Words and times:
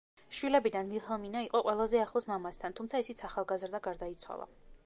შვილებიდან 0.35 0.89
ვილჰელმინა 0.93 1.43
იყო 1.47 1.61
ყველაზე 1.67 2.01
ახლოს 2.05 2.27
მამასთან, 2.31 2.77
თუმცა 2.81 3.05
ისიც 3.05 3.25
ახალგაზრდა 3.31 3.87
გარდაიცვალა. 3.91 4.53